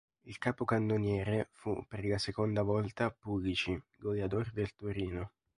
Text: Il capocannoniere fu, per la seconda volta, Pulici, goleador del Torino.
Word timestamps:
Il 0.23 0.39
capocannoniere 0.39 1.49
fu, 1.51 1.85
per 1.87 2.03
la 2.03 2.17
seconda 2.17 2.63
volta, 2.63 3.11
Pulici, 3.11 3.79
goleador 3.99 4.49
del 4.51 4.73
Torino. 4.73 5.29